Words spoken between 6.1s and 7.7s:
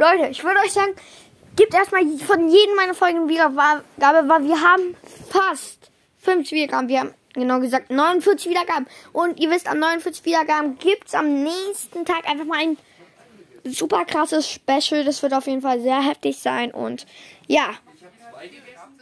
50 Wiedergaben. Wir haben genau